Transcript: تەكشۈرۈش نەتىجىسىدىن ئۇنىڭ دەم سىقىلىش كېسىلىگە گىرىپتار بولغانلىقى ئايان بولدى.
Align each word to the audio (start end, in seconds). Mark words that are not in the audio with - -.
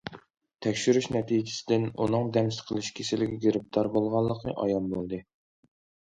تەكشۈرۈش 0.65 1.07
نەتىجىسىدىن 1.15 1.83
ئۇنىڭ 2.05 2.31
دەم 2.37 2.49
سىقىلىش 2.55 2.89
كېسىلىگە 2.99 3.37
گىرىپتار 3.43 3.91
بولغانلىقى 3.97 4.55
ئايان 4.65 4.89
بولدى. 4.95 5.21